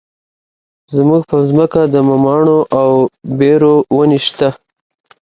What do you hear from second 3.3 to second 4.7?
بیرو ونې شته.